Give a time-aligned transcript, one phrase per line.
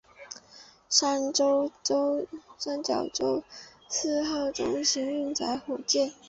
[0.89, 2.25] 三角洲
[3.87, 6.11] 四号中型运载火箭。